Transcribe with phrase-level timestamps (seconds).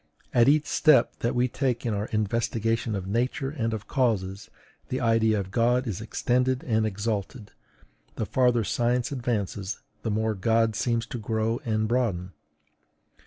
[0.33, 4.49] At each step that we take in our investigation of Nature and of causes,
[4.89, 7.51] the idea of God is extended and exalted;
[8.15, 12.31] the farther science advances, the more God seems to grow and broaden.